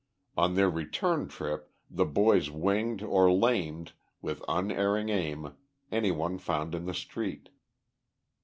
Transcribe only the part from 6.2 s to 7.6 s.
found in the street.